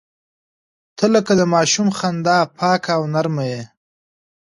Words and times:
•ته 0.97 1.05
لکه 1.15 1.33
د 1.39 1.41
ماشوم 1.53 1.87
خندا 1.97 2.39
پاکه 2.57 2.91
او 2.97 3.03
نرمه 3.13 3.43
یې. 3.51 3.63